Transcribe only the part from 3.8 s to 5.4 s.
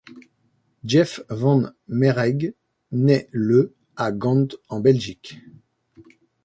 à Gand en Belgique.